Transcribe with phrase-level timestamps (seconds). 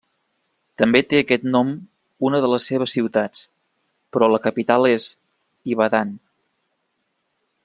[0.81, 1.69] També té aquest nom
[2.29, 3.45] una de les seves ciutats,
[4.17, 5.15] però la capital és
[5.75, 6.19] Ibadan.